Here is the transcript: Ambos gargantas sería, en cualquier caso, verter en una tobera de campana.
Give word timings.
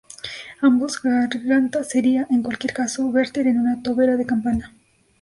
Ambos 0.61 0.99
gargantas 0.99 1.89
sería, 1.91 2.25
en 2.31 2.41
cualquier 2.41 2.73
caso, 2.73 3.11
verter 3.11 3.45
en 3.45 3.59
una 3.59 3.83
tobera 3.83 4.17
de 4.17 4.25
campana. 4.25 4.73